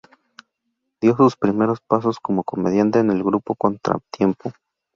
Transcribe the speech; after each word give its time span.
Dio 0.99 1.15
sus 1.15 1.37
primeros 1.37 1.79
pasos 1.79 2.19
como 2.19 2.43
comediante 2.43 2.97
en 2.97 3.11
el 3.11 3.21
grupo 3.23 3.53
Contratiempo. 3.53 4.51